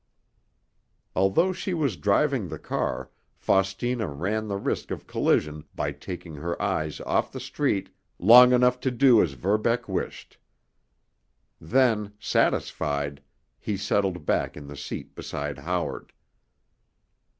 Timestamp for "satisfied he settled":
12.19-14.25